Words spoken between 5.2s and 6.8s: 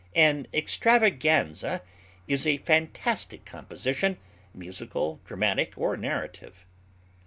dramatic, or narrative.